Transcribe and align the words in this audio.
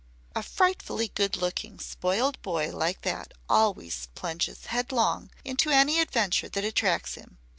"A 0.35 0.41
frightfully 0.41 1.09
good 1.09 1.37
looking, 1.37 1.77
spoiled 1.79 2.41
boy 2.41 2.71
like 2.75 3.01
that 3.01 3.33
always 3.47 4.07
plunges 4.15 4.65
headlong 4.65 5.29
into 5.45 5.69
any 5.69 5.99
adventure 5.99 6.49
that 6.49 6.65
attracts 6.65 7.13
him. 7.13 7.37